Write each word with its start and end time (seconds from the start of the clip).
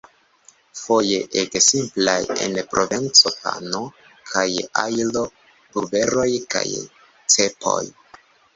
Foje 0.77 1.19
ege 1.41 1.61
simplaj: 1.65 2.15
en 2.45 2.57
Provenco 2.71 3.33
pano 3.43 3.83
kaj 4.33 4.47
ajlo-bulberoj 4.87 6.29
kaj 6.57 6.67
cepoj. 7.37 7.81